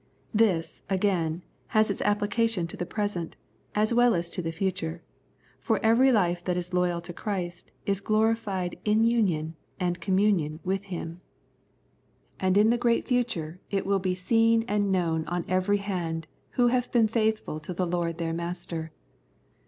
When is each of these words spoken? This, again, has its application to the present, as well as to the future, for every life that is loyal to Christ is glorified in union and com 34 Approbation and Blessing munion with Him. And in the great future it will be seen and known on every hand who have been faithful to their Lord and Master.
This, 0.33 0.81
again, 0.89 1.43
has 1.77 1.91
its 1.91 2.01
application 2.01 2.65
to 2.65 2.75
the 2.75 2.87
present, 2.87 3.35
as 3.75 3.93
well 3.93 4.15
as 4.15 4.31
to 4.31 4.41
the 4.41 4.51
future, 4.51 5.03
for 5.59 5.77
every 5.85 6.11
life 6.11 6.43
that 6.45 6.57
is 6.57 6.73
loyal 6.73 7.01
to 7.01 7.13
Christ 7.13 7.69
is 7.85 7.99
glorified 8.01 8.79
in 8.83 9.03
union 9.03 9.55
and 9.79 10.01
com 10.01 10.15
34 10.17 10.27
Approbation 10.31 10.51
and 10.53 10.63
Blessing 10.63 10.63
munion 10.63 10.65
with 10.65 10.83
Him. 10.85 11.21
And 12.39 12.57
in 12.57 12.69
the 12.71 12.79
great 12.79 13.07
future 13.07 13.59
it 13.69 13.85
will 13.85 13.99
be 13.99 14.15
seen 14.15 14.65
and 14.67 14.91
known 14.91 15.23
on 15.27 15.45
every 15.47 15.77
hand 15.77 16.25
who 16.53 16.69
have 16.69 16.91
been 16.91 17.07
faithful 17.07 17.59
to 17.59 17.71
their 17.71 17.85
Lord 17.85 18.19
and 18.19 18.35
Master. 18.35 18.91